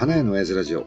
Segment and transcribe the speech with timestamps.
[0.00, 0.86] 花屋の親父ラジオ。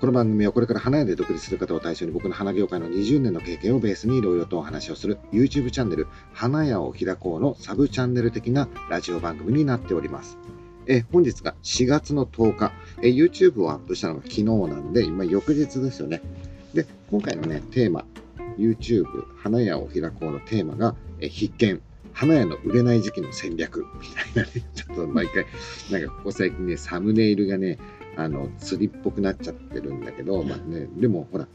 [0.00, 10.38] この番組はこれから花屋で独立する方を対象に僕の花業界の20年の経験をベースにいろいろとお話をする YouTube チャンネル花屋を開こうのサブチャンネル的なラジオ番組になっております。
[10.86, 12.72] え本日が4月の10日
[13.02, 16.22] え、YouTube をアップしたのが昨日なんで、今翌日ですよね。
[16.72, 18.04] で、今回のね、テーマ、
[18.56, 19.06] YouTube
[19.42, 21.82] 花屋を開こうのテーマがえ必見。
[22.12, 25.44] 花屋の売れない時期の戦略みたいなね、ちょっと毎回、
[25.90, 27.76] なんかここ最近ね、サムネイルがね、
[28.16, 31.46] あの、釣りっぽくなっちゃってるんだけど、まあね、でもほら、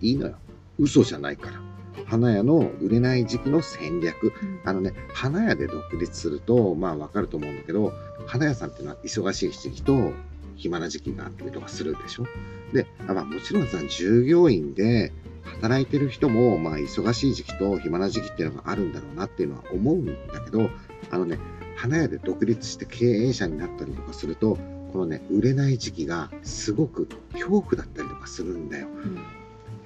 [0.00, 0.36] いいのよ。
[0.78, 1.60] 嘘じゃないから。
[2.06, 4.32] 花屋の売れない時期の戦略。
[4.64, 7.92] あのね、花屋で独立すると、まあわかると思うんだけど、
[8.26, 10.12] 花屋さんっていうのは忙しい時期と
[10.56, 12.26] 暇な時期があったりとかするでしょ。
[12.72, 15.12] で、まあもちろんさ、従業員で
[15.60, 20.68] 働いてる人も、まあ忙しい時期と暇な時期っていうのがあるんだろうなっていうのは思うんだけど、
[21.10, 21.38] あのね、
[21.76, 24.58] 花屋で独立して経営者になったりとかすると、
[24.94, 28.86] このね、売れない時期がすごく恐怖だったりとかするんだよ。
[28.86, 29.20] うん、や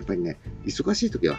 [0.03, 1.39] っぱりね、忙しい時は、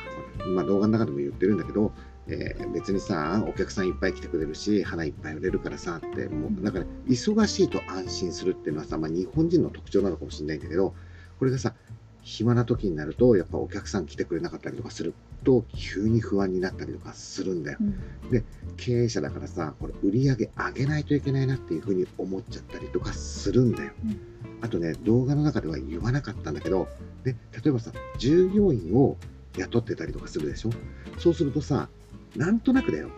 [0.55, 1.91] まあ、動画の中でも言ってるんだけど、
[2.25, 10.95] えー、別にさ、お客さんいっぱい来てくれるし、花いっぱい売れるからさ、って、もう、なんかね、忙しいと安心するっていうのはさ、まあ、日本人の特徴なのかもしれないんだけど、
[11.37, 11.75] これがさ、
[12.23, 17.77] 暇な時になると、やっぱお客さん来てくれなかったりとかすると、急に不安になったりとかするんだよ。
[17.81, 18.43] うん、で、
[18.77, 23.91] 経営者だからさ、これ売り上げ上げないといけないなっていうふうに思っちゃったりとかするんだよ。
[24.03, 24.19] うん、
[24.61, 26.87] あとね、動画の中では言わなかったんだけど、
[27.23, 29.17] で、例えばさ、従業員を
[29.57, 30.69] 雇ってたりとかするでしょ？
[31.17, 31.89] そうするとさ、
[32.35, 33.09] なんとなくだよ。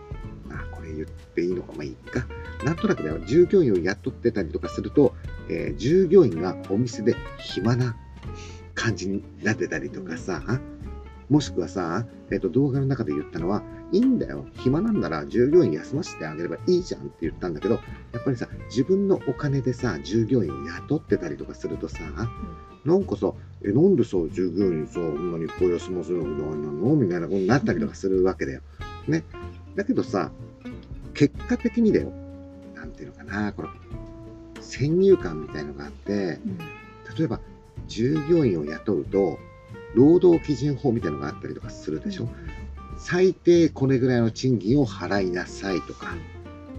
[0.50, 2.26] あ、これ言っていいのか、まあいいか。
[2.64, 3.20] なんとなくだよ。
[3.26, 5.14] 従業員を雇ってたりとかすると、
[5.48, 7.96] えー、従業員がお店で暇な
[8.74, 10.42] 感じになってたりとかさ、
[11.32, 14.44] もしくはさ、えっ、ー、と、動画の中で言ったのは、いいんだよ。
[14.52, 17.76] 暇なんなら従業員休ませてあげればいいじゃんって言ったんだけど、
[18.12, 22.00] やっぱりさ、自分のお金でさ、従業員を雇ってたりとかするとさ、
[22.84, 23.32] うん、なんかさ、
[23.64, 26.96] え、なんでさ、従業員さ、こんなにいっぱい休ませなきゃなの？
[26.96, 28.60] みたいなことになったりとかするわけだよ。
[29.08, 29.24] ね。
[29.74, 30.30] だけどさ、
[31.14, 32.12] 結果的にだよ。
[32.74, 33.70] なんていうのかな、この、
[34.60, 36.12] 先入観みたいのがあって、
[36.44, 36.58] うん、
[37.16, 37.40] 例えば、
[37.88, 39.38] 従業員を雇うと、
[39.94, 42.28] 労働基準法みたいなのがあったりとかするでしょ？
[42.98, 46.14] 最低これぐらいの賃金を払いなさいとか、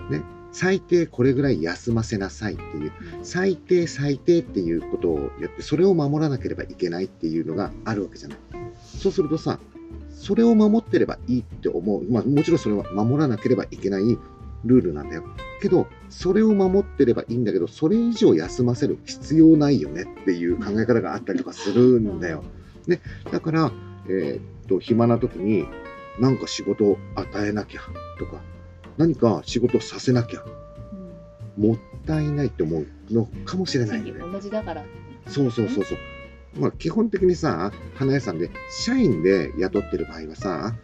[0.10, 2.92] ね、最低これぐらい休ませなさいっていう、
[3.24, 8.38] 最低最低っていうことをやって、それを守らなければいけないっていうのがあるわけじゃない。
[8.84, 9.60] そうするとさ、
[10.10, 12.10] それを守ってればいいって思う。
[12.10, 14.04] まあもちろんそれは守らなければいけない
[14.64, 15.26] ルールなんだよ。
[15.62, 22.46] けど、それを守ってればいいんだけど、それ以上休ませる必要ないよねっていう考え方があったりとかするんだよ。
[22.88, 23.02] ね、
[23.32, 23.72] だから、
[24.08, 25.66] えー、っと、暇な時に、
[26.20, 27.82] なんか仕事を与えなきゃ
[28.20, 28.42] とか、
[28.98, 30.44] 何か仕事させなきゃ、
[31.58, 34.20] うん、もったいないって思うのかもしれないよね。
[34.20, 34.84] 同じだから。
[35.28, 35.98] そうそうそうそう。
[36.60, 38.52] まあ、基本的にさ、花屋さんで
[38.86, 40.76] 社員で雇ってる場合はさ、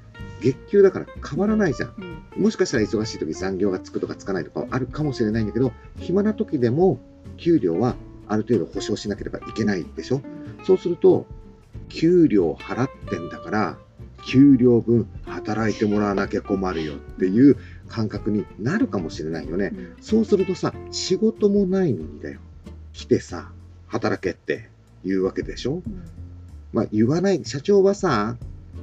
[0.41, 1.93] 月給だから変わらないじゃん。
[2.37, 6.99] うん、もしかしたら忙しい時残業がつくとかつかないとかあるかもしれないんだけど、暇な時でも
[7.37, 7.95] 給料は
[8.27, 10.21] ある程度保証しなければいけないでしょ。
[10.65, 11.25] そうすると、
[11.89, 13.77] 給料払ってんだから、
[14.25, 17.57] 給料分働いてもらわなきゃ困るよっていう
[17.87, 19.71] 感覚になるかもしれないよね。
[19.73, 22.39] うん、そうするとさ、仕事もないのにだよ。
[22.93, 23.51] 来てさ、
[23.87, 24.69] 働けって
[25.05, 25.75] 言うわけでしょ。
[25.75, 26.03] うん、
[26.73, 28.35] まあ言わない、社長はさ、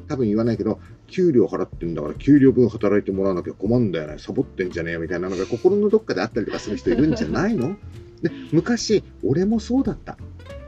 [0.09, 4.19] 多分言わないけど、給料払ってんだから給料分働いてもらわなきゃ困るんだよね。
[4.19, 7.77] サボってんじゃねえよみたいなのが心のどっかであったりとかする人いるんじゃないの？
[8.23, 10.17] で昔、俺もそうだった。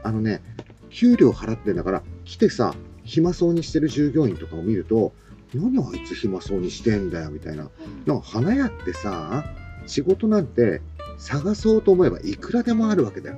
[0.03, 0.41] あのね、
[0.89, 2.75] 給料払ってんだから来てさ、
[3.05, 5.13] 暇そうにしてる従業員とかを見ると、
[5.55, 7.71] 何あいつ暇そうにしてんだよみたいな。
[8.05, 9.43] なんか花屋ってさ、
[9.87, 10.79] 仕事なんて
[11.17, 13.37] 探そうと思えばいくらでもあるわけだよ。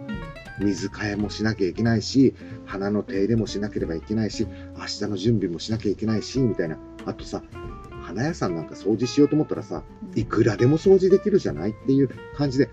[0.60, 2.36] 水替えもしなきゃいけないし、
[2.66, 4.46] 花の手入れもしなければいけないし、
[4.78, 6.78] 明日の準備もしなきゃいけないし、みたいな。
[7.06, 7.44] あとさ、
[8.02, 9.84] 花屋さんなんか掃除しようと思ったらさ、
[10.16, 12.70] いくらでも掃除できるじゃないっていう感じで、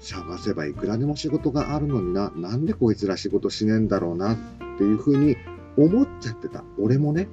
[0.00, 4.36] 探せばいくらでも仕事があるのにな、なんでこいつら仕事しねえんだろうなっ
[4.78, 5.36] ていうふうに
[5.76, 6.64] 思っちゃってた。
[6.78, 7.28] 俺もね。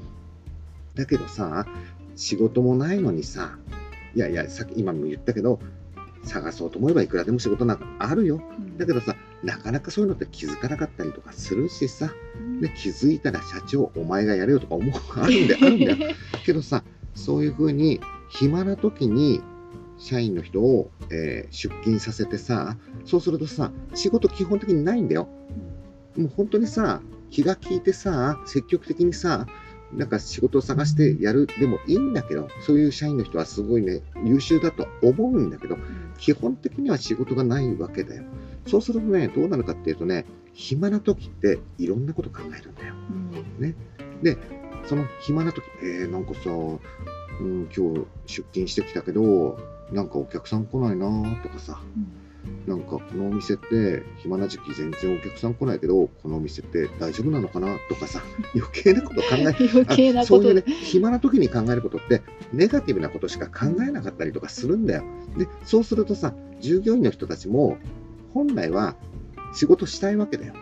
[0.96, 1.66] だけどさ、
[2.16, 3.58] 仕事もないのにさ、
[4.16, 5.60] いやいや、さっき今も言ったけど、
[6.24, 8.42] 探そうと思えばいくらでも仕事なんかあるよ。
[8.78, 12.12] だけどさ、なかなかそういうのって気づかなかったりとかするしさ、
[12.62, 15.98] で気づいたら社長、お前がやれよとか思うあるんで、あるんだよ。
[16.46, 16.84] けどさ、
[17.16, 19.42] そういうふうに暇な時に
[19.98, 25.28] 社員の人を、えー、出勤させてさ、そうするとさ、仕事基本的にないんだよ。
[26.16, 29.48] もう本当にさ、気が利いてさ、積極的にさ、
[29.94, 35.78] なんか仕事を探してやるでもいいんだけど、そういう社員の人はすごいね、優秀だと思うんだけど、
[36.18, 38.24] 基本的には仕事がないわけだよ。
[38.68, 40.26] そうするとね、どうなるかっていうとね、
[40.58, 42.96] 暇な時っていろんなこと考えるんだよ。
[43.60, 43.76] ね、
[44.24, 44.38] で
[44.88, 49.60] その暇な時えー、なんかさ、うん、今日出勤してきたけど
[49.92, 51.08] なんかお客さん来ないな
[51.44, 51.80] とかさ、
[52.46, 58.22] うん、なんかこのお店って暇な時期全然お客さん来ないけどこのお店って大丈夫なのかなとかさ
[58.56, 62.22] 余計なこと考え余計なそういうね暇な時に考えることって
[62.54, 65.04] ネガティブなことしか考えなかったりとかするんだよ。
[65.38, 67.78] でそうするとさ従業員の人たちも
[68.34, 68.96] 本来は
[69.54, 70.54] 仕事したいわけだよ。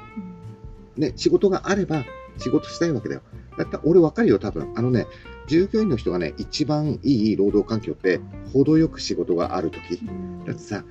[0.98, 2.06] ね、仕事があれば
[2.38, 3.22] 仕事したいわけだよ。
[3.58, 4.74] だったら俺わかるよ、多分。
[4.76, 5.08] あのね、
[5.48, 8.20] 従業員の人がね、一番いい労働環境って、
[8.54, 10.00] 程よく仕事があるとき。
[10.46, 10.84] だってさ、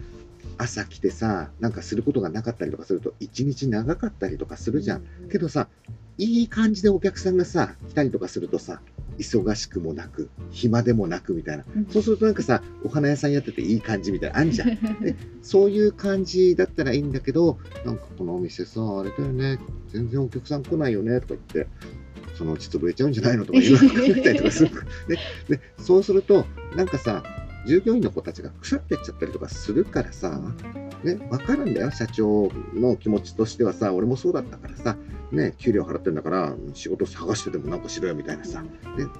[0.58, 5.04] 朝来てさ、なんかすることがなかったりとかすると、一日長かったりとかするじゃん。
[5.30, 5.68] けどさ、
[6.18, 8.80] いい感じでお客さんがさ、来たりとかするとさ、
[9.18, 14.68] 忙しくもなく、暇でもなくみたいな、そうするとなんかさ、お花屋さんやってていい感じみたいな、あんじゃん。
[15.02, 19.58] でそういう感じだったらいいんだけど、なんかこのお店さ、あれだよね、
[19.92, 21.68] 全然お客さん来ないよねとか言って、
[22.34, 24.70] そのうち潰れちゃうんじゃないのとか言われたりとかする。
[25.08, 25.18] で
[25.56, 26.46] でそうすると、
[26.76, 27.22] なんかさ、
[27.66, 30.40] 従業員の子たちが腐ってっちゃったりとかするからさ、
[31.02, 34.96] ね、分かるんだよ、社長の気持ちとしてはさ、俺もそうだったからさ、
[35.32, 38.68] ね、給料払ってるんだから、仕事探してでもなんかしろよみたいなさ、ね、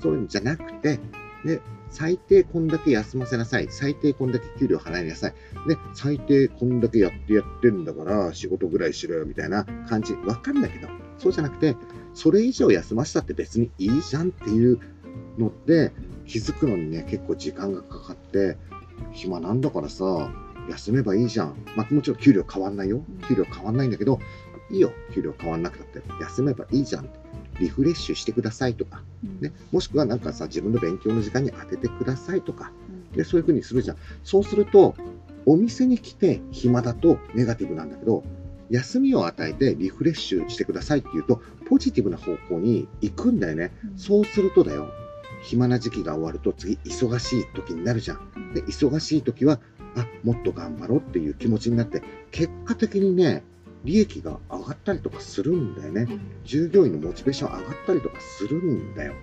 [0.00, 1.00] そういうんじゃなくて、
[1.44, 1.60] ね、
[1.90, 3.69] 最低こんだけ休ませなさい。
[3.70, 5.34] 最低こんだけ給料払いなさい。
[5.69, 10.14] で、最低こんだけやってやってんだから、仕事ぐらいしろよみたいな感じ。
[10.14, 10.88] わかんないけど、
[11.19, 11.76] そうじゃなくて、
[12.14, 14.78] それ以上休ませたって別にいいじゃんっていう
[15.38, 15.93] のって、
[16.26, 18.56] 気づくのにね、結構時間がかかって、
[19.12, 20.32] 暇なんだからさ、
[20.70, 21.56] 休めばいいじゃん。
[21.76, 23.05] まあ、もちろん給料変わんないよ。
[23.28, 24.19] 給料変わんないんだけど、
[24.70, 27.08] いいよ、給料変わんなくたって、休めばいいじゃん。
[27.61, 29.02] リフレッシュしてくださいとか、
[29.40, 32.72] ね、もしくはなんかさ、自分の勉強の時間に当ててくださいとか、
[33.14, 33.96] でそういうふうにするじゃん。
[34.22, 34.94] そうすると、
[35.46, 38.25] お店に来て暇だとネガティブなんだけど、
[38.70, 43.72] 休みを与えてリフレッシュしてくださいっていうと、ポジティブな方向に行くんだよね。
[43.96, 44.88] そうするとだよ、
[45.43, 48.55] 暇な時期が終わると次忙しい時になるじゃん。
[48.55, 49.61] で、忙しい時は、
[49.96, 53.43] あ、もっと頑張ろうっていう気持ちになって、結果的にね、
[53.84, 56.08] 利益が上がったりとかするんだよね。
[56.44, 59.14] 従業員のモチベーション上がったりとかするんだよ。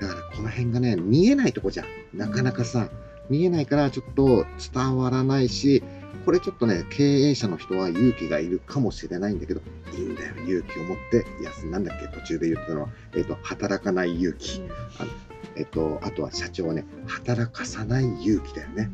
[0.00, 1.86] だからこの辺がね、見えないとこじゃん。
[2.12, 2.90] なかなかさ、
[3.30, 5.82] 見えないからちょっと伝わらないし、
[6.24, 9.60] これちょっとね、経営者の人は勇気がいるかもしれないんだけど、
[9.94, 14.62] いいんだよ、勇気を持って、いや、なんだっけ、途中で言ったのは、えっ、ー、と、働かない勇気。
[14.98, 15.10] あの
[15.54, 18.90] えっ、ー、と、あとは社長はね、働かさない勇気だよね。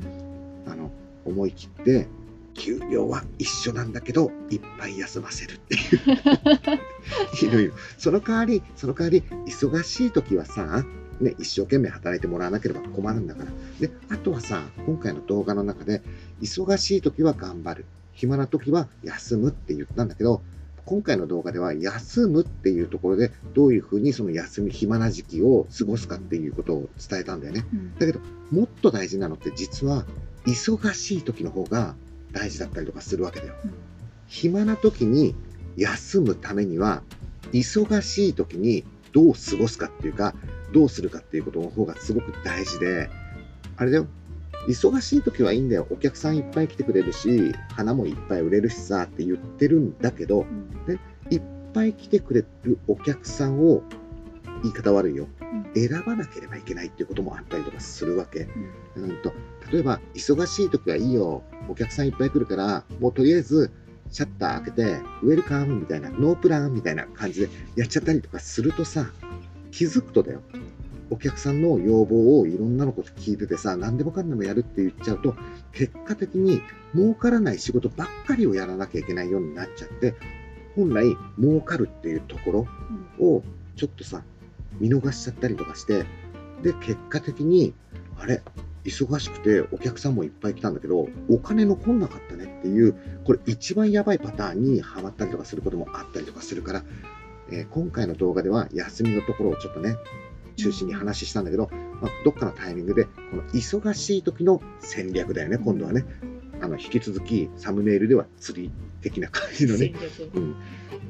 [0.67, 0.91] あの、
[1.25, 2.09] 思い切って
[2.55, 10.85] 給料は一緒なんだけどいっぱい休ませるっていう いろいろその代わりその代わり忙しい時はさ
[11.21, 13.51] ね、一生懸命働いてもらわなければ困るんだから。
[13.81, 16.03] で、あとはさ、今回の動画の中で、
[16.41, 17.85] 忙しい時は頑張る。
[18.13, 20.43] 暇な時は休むって言ったんだけど、
[20.85, 27.67] 今回の動画では休むっていうところでどういうふうにその休み暇な時期を過ごすかっていうことを伝えたんだよね。
[27.99, 28.21] だけど
[28.51, 30.07] もっと大事なのって実は
[30.47, 31.95] 忙しい時の方が
[32.33, 33.55] 大事だったりとかするわけだよ。
[34.29, 35.35] 暇な時に
[35.77, 37.03] 休むためには、
[37.53, 40.35] 忙しい時にどう過ごすかっていうか、
[40.73, 43.11] どうするかっていうことの方がすごく大事で、
[43.77, 44.07] あれだよ、
[44.69, 45.87] 忙しい時はいいんだよ。
[45.91, 50.45] お客さんいっぱい来てくれるし、花もいっぱい売れるしさって言ってるんだけど、
[50.87, 50.99] ね、
[51.31, 53.83] いっぱい来てくれるお客さんを、
[54.63, 55.29] 言い方悪いよ、
[55.75, 58.49] 選ばなければいけないっていうこともあったりとかするわけ。
[58.97, 59.33] うん、と
[59.71, 61.43] 例えば、忙しい時はいいよ。
[61.69, 63.71] お客さんいっぱい来るから、もうとりあえず、
[64.11, 69.11] シャッター開けて、ウェルカムみたいな、ノープランみたいな感じでやっちゃったりとかするとさ、
[69.71, 70.43] 気づくとだよ。
[71.11, 75.35] お客さんの要望をいろんなのこと聞いててさ、何でもかんでもやるって言っちゃうと、
[75.73, 76.61] 結果的に
[76.95, 80.15] 儲からない仕事ばっかりをやらなきゃいけないようになっちゃって、
[80.77, 83.43] 本来儲かるっていうところを
[83.77, 84.23] ちょっとさ、
[84.81, 86.05] 見逃しちゃったりとかして、
[86.63, 87.73] で、結果的に、
[88.19, 88.43] あれ、
[88.85, 92.95] 忙しくてお客さんもいっぱい来たんだけど、お金残んなかったねっていう、
[93.25, 96.85] これ一番やばいパターンにはまったりとかすることもあったりとかするから、
[97.51, 99.97] えー、今回の動画では休みのところをちょっとね、
[100.57, 101.69] 中心に話したんだけど、
[102.01, 106.05] まあ、どっかのタイミングで、この忙しい時の戦略だよね、今度はね。
[106.61, 109.93] あの引き続きサムネイルでは釣り的な感じのね、
[110.35, 110.57] うん、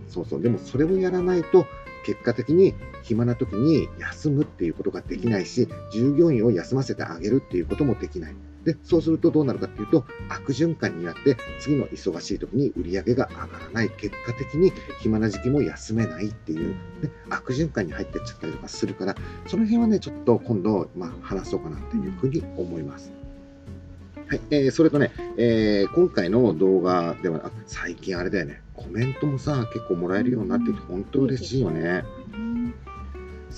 [0.07, 0.43] そうそう。
[0.43, 1.67] でもそれをやらないと
[2.05, 8.37] 結果的に暇な時に休むっていうことができないし、従業員を休ませてあげるっていうこともできない。
[8.69, 13.89] で、そうするとどうなるかっていうと、悪循環になって、次の忙しい時に売り上げが上がらない。
[13.89, 23.11] 結果的に暇な時期も休めないっていう、で悪循環に入ってっちゃったりとかするから、その辺はね、ちょっと今度、まあ、話そうかなっていうふうに思います。
[24.29, 32.05] はい、えー、それとね、えー、今回の動画では、最近あれだよね、コメントもさ結構もらえるようになってきて本当嬉しいよね。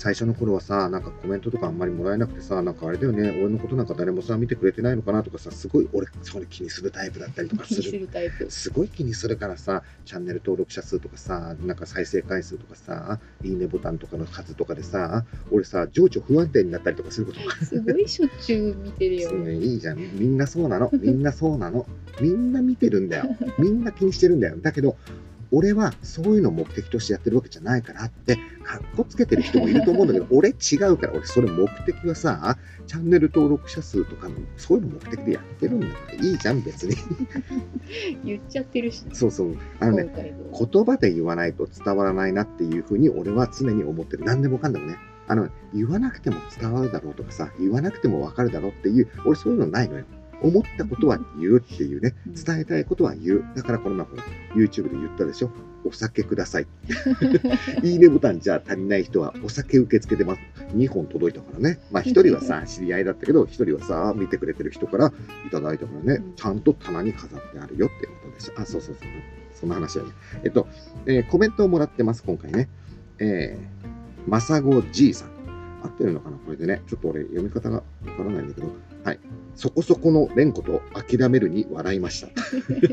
[0.05, 7.99] うん最初の頃はさ、なんかコメントとかあんまりもらえなくてさ、なんかあれだよね、俺のことなんか誰もさ、見てくれてないのかなとかさ、すごい俺、それ気にするタイプだったりとか気にすする。
[7.99, 8.49] るタイプ。
[8.49, 19.31] すごい気にするからさ、チャンネル登録者数とかさ、なんか再生回数とかさ、いいねボタンとかの数とかでさ、俺さ、情緒不安定になったりとかすることがすごいしょっちゅう見てるよ。
[19.33, 19.97] ね、いいじゃん。
[19.97, 20.89] みんなそうなの。
[20.93, 21.85] みんなそうなの。
[22.19, 23.35] みんな見てるんだよ。
[23.59, 24.57] みんな気にしてるんだよ。
[24.57, 24.97] だけど、
[25.51, 36.95] 俺はそういうのを目的としてやってるわけじゃないからって、かっこつけてる人もいると思うんだけど、 俺違うから、俺それ目的はさ、チャンネル登録者数とかの、そういうの目的でやってるんだから、いいじゃん、別に。
[38.23, 39.11] 言っちゃってるしね。
[39.13, 39.57] そうそう。
[39.79, 40.35] あのね、
[40.71, 44.23] 言葉で言わないと伝わらないなっていうふうに俺は常に思ってる。
[44.23, 44.97] 何でもかんでもね。
[45.27, 50.05] あの、言わなくても伝わるだろうとかさ、言わなくてもわかるだろうっていう、俺そういうのないのよ。
[50.41, 53.45] 思ったことは言うっていうね、うん伝えたいことは言う。
[53.55, 54.23] だからこの前ほら、
[54.55, 55.51] YouTube で言ったでしょ。
[55.83, 56.67] お酒ください。
[57.83, 60.41] いいねボタンじゃ足りない人はお酒受け付けてます。
[60.75, 61.79] 2本届いたからね。
[61.91, 65.13] まあ1人はさ、知り合いだったけど、 1人はさ、見てくれてる人から
[65.45, 68.53] いただいたからねう、んちゃんと棚に飾ってあるよってことです。
[68.55, 69.07] あ、そうそうそう。
[69.53, 70.11] そんな話はね。
[70.43, 70.67] えっと、
[71.05, 72.69] えーコメントをもらってます、今回ね。
[73.19, 75.29] えー、まさごじいさん。
[75.83, 76.37] 合ってるのかな？
[76.37, 76.81] これでね。
[76.87, 77.83] ちょっと俺、読み方がわ
[78.17, 78.71] からないんだけど。
[79.03, 79.19] はい。
[79.55, 82.29] そこそこの連呼と諦めるに笑いました。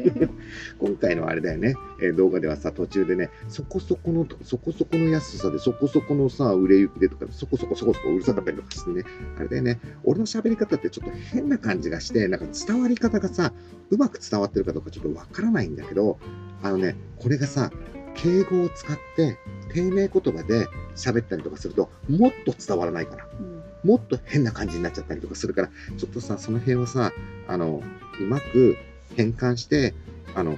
[0.78, 9.04] 今回のあれだよね、えー動画ではさ、途中でね、そこそこの、そこそこの安さで、そこそこのさ、売れ行きでとか、そこそこそこそこうるさかったりとかしてね、
[9.38, 13.52] あれだよね、俺の喋り方ってちょっと変な感じがして、なんか伝わり方がさ、
[13.90, 16.18] うまく伝わってるかどうかちょっとわからないんだけど、
[16.62, 17.70] あのね、これがさ、
[18.14, 19.38] 敬語を使って、
[19.72, 23.28] 丁寧言葉で喋ったりとかすると、もっと伝わらないから。
[23.40, 27.12] うんもっと変な感じになっちゃったりとかするから、ちょっとさ、その辺はさ、
[27.46, 27.82] あの、
[28.20, 28.76] うまく
[29.16, 29.94] 変換して、
[30.34, 30.56] あの、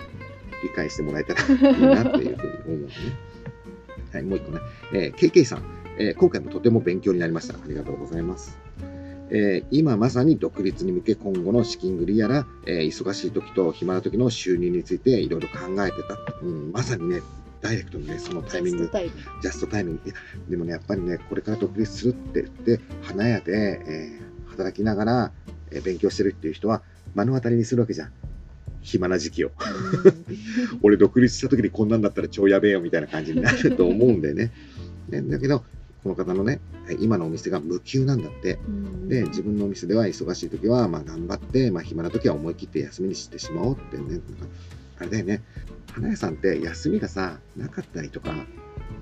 [0.62, 2.88] 理解してもらえたらいいなっていうふうに思うね。
[4.12, 4.60] はい、もう一個ね。
[4.92, 5.62] えー、KK さん、
[5.98, 7.54] えー今回もとても勉強になりました。
[7.54, 8.58] ありがとうございます。
[9.30, 16.18] えー今まさに独立に向け今後の資金繰りやら、えー忙しい時と暇な時の収入についていろいろ考えてた。
[16.42, 17.20] うん、まさにね、
[17.60, 18.90] ダイレクトにね、そのタイミング
[19.42, 20.12] ジャスト、タイミング。
[20.48, 25.32] でもね、やっぱりね、これから独立するって言って、花屋で、えー働きながら、
[25.70, 26.82] えー勉強してるっていう人は、
[27.14, 28.12] 目の当たりにするわけじゃん。
[28.82, 29.52] 暇な時期を。
[30.82, 34.52] 俺、独立した時にこんなんだったら超やべえよみたいな感じになると思うんだよね。
[35.10, 35.64] ねだけど、
[36.02, 38.58] この方のね、え今のお店が無給なんだって。
[38.66, 44.20] うんで、自分のお店では忙しい時は、まあ頑張って、まあ暇な時は思い切って休みにしてしまおうってね、
[45.00, 45.42] あれだよね。
[45.92, 48.32] 花屋さんって休みがさ、なかったりとか、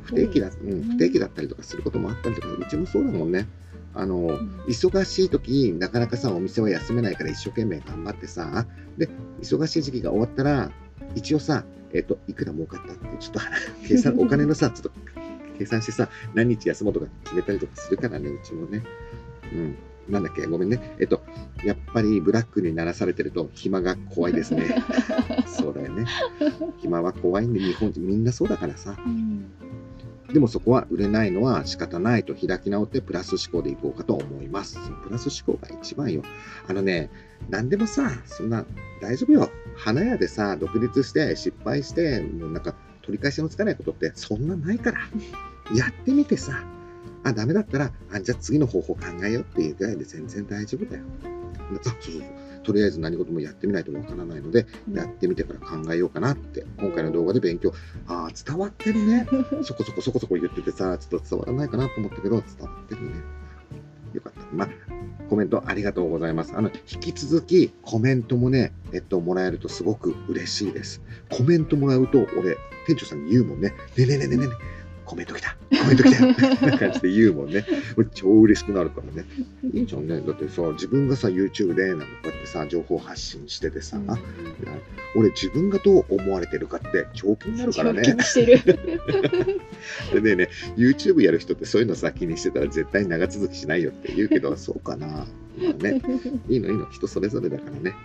[0.03, 3.47] 不定期だ、そうん、不定期だったりとかすることもあったりとか、うちもそうだもんね。
[3.95, 9.09] あの、ん忙しい時なかなかさ、お店は休めないから一生懸命頑張ってさ、で、
[9.41, 10.71] 忙しい時期が終わったら、
[11.15, 13.41] 一応さ、えっ、と、いくら儲かったって、ちょっと
[13.87, 14.93] 計算、 お金のさ、ちょっと
[15.59, 18.83] 計算してさ、何日休もうとか決めたりとかするからね、うちもね。
[19.53, 19.77] うん。
[20.09, 20.97] なんだっけ、ごめんね。
[21.01, 21.23] えっと、
[21.65, 24.83] やっぱりブラックにならされてると暇が怖いですね。
[25.47, 26.07] そうだよね。
[26.79, 28.97] 暇は怖いんで、日本人みんなそうだからさ。
[29.05, 29.47] うん
[30.33, 34.79] でもそこは売れないのは仕方ないと開き直ってプラス思考でいこうかと思います。
[35.03, 36.23] プラス思考が一番よ。
[36.67, 37.11] あのね、
[37.49, 38.67] 何でもさ、そんな
[39.01, 39.51] 大丈夫よ。
[39.75, 44.99] 花屋でさ、独立して失敗して、もうなんか取り返しのつかないことってそんなないから。
[45.75, 46.63] やってみてさ、
[47.25, 51.05] あ、ダメだったら、あ、じゃあ次の方法考えようっていうぐらいで全然大丈夫だよ。
[51.25, 52.23] あ、そうそうそう。
[52.63, 57.73] とりあえず何事もやってみないとわからないので、やってみてから考えようかなって、今回の動画で勉強、
[58.07, 59.27] ああ、伝わってるね。
[59.63, 63.11] そこそこそこそこ言っててさ、ちょっと伝わらないかなと思ったけど、伝わってるね。
[64.15, 64.41] よかった。
[64.53, 64.69] まあ、
[65.29, 66.55] コメントありがとうございます。
[66.57, 71.03] あの、引き続きコメントもね、えっと、もらえるとすごく嬉しいです。
[71.31, 72.57] コメントもらうと、俺、
[72.87, 73.75] 店長さんに言うもんね。
[73.97, 74.53] ねねねねねね。
[75.09, 77.65] コメント来たコメント来た よこんな感じで言うもんね。
[77.97, 79.27] 俺超嬉しくなるからね。
[79.73, 80.21] いいじゃんね。
[80.21, 84.07] だってさ、自分がさ、YouTube でなんかこうやってさ、情報発信しててさ、うん
[85.17, 88.03] 俺自分がどう思われてるかって超気になるからね。
[88.03, 89.01] 気にしてる。
[90.13, 95.07] でねね、YouTube やる人ってそういうのさ、気にしてたら絶対長続きしないよって言うけど、そうかな。
[95.07, 95.25] ま
[95.71, 96.03] あね、
[96.51, 97.97] いいのいいの、人それぞれだからね。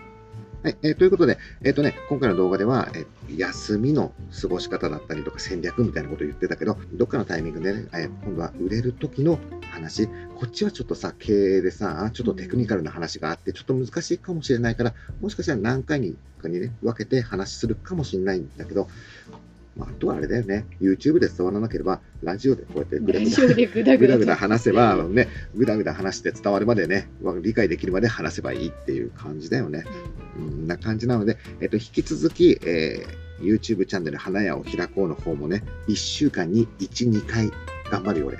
[0.64, 3.06] はい、えーということで、えっ、とね、今回の動画では、えー
[3.36, 9.38] 休みの過ごし方だったりとか戦略みたいなことを言ってたけど、どっかのタイミングでね、えー今度は売れる時の
[9.70, 18.88] 話、こっちはちょっとさ、経営でさ、ちょっとテクニカルな話があって、ちょっと難しいかもしれないから、もしかしたら何回にかにね、分けて話するかもしれないんだけど、
[19.76, 23.12] まあ、あとはあれだよね、YouTube で伝わらなければ、ラジオでこうやってぐ
[24.06, 27.08] だぐだ話せば、ね、ぐだぐだ話して伝わるまでね、
[27.42, 29.84] 理解できるまで話せばいいっていう感じだよね。
[30.38, 37.50] うんな感じなので、えっと、引き続き、えー YouTube チャンネル花屋を開こうの方もね、1週間に1、2回
[37.90, 38.38] 頑張るよ、俺。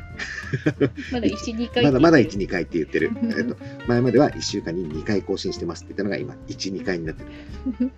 [1.12, 2.38] まだ1、2回まだまだ1、日。
[2.38, 3.10] 2回って言ってる。
[3.36, 7.90] えっと、前までは1週間に2回更新してますって言ったのが今、1、2回になってる。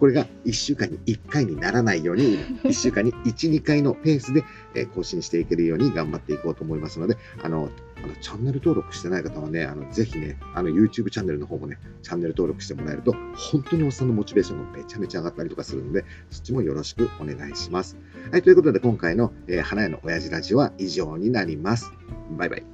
[0.00, 7.70] これが1週間に1回にならないように、 1週間に1、2回のペースでえー更新していけるように頑張っていこうと思いますので、あの、
[8.02, 17.96] あのチャンネル登録してない方はね、あのぜひね、あの YouTube チャンネルの方もね、チャンネル登録してもらえると、本当におっさんのモチベーションがめちゃめちゃ上がったりとかするので、そっちもよろしくお願いします。
[18.30, 21.90] はい、ということで今回の、えー花屋の親父ラジオは以上になります。
[22.36, 22.64] バイバイ。